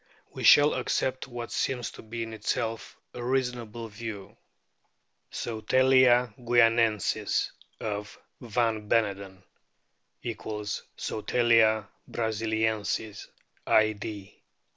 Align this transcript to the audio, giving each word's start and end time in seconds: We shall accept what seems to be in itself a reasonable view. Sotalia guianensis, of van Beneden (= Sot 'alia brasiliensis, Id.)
We 0.33 0.43
shall 0.43 0.73
accept 0.73 1.27
what 1.27 1.51
seems 1.51 1.91
to 1.91 2.01
be 2.01 2.23
in 2.23 2.33
itself 2.33 2.97
a 3.13 3.23
reasonable 3.23 3.87
view. 3.87 4.35
Sotalia 5.29 6.33
guianensis, 6.41 7.51
of 7.79 8.17
van 8.39 8.89
Beneden 8.89 9.43
(= 10.95 10.97
Sot 10.97 11.35
'alia 11.35 11.87
brasiliensis, 12.09 13.27
Id.) 13.67 14.31